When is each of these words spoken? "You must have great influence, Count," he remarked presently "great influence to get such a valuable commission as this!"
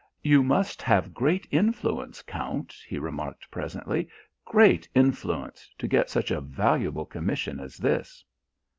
"You 0.23 0.41
must 0.41 0.81
have 0.81 1.13
great 1.13 1.47
influence, 1.51 2.23
Count," 2.23 2.73
he 2.87 2.97
remarked 2.97 3.51
presently 3.51 4.09
"great 4.45 4.89
influence 4.95 5.69
to 5.77 5.87
get 5.87 6.09
such 6.09 6.31
a 6.31 6.41
valuable 6.41 7.05
commission 7.05 7.59
as 7.59 7.77
this!" 7.77 8.25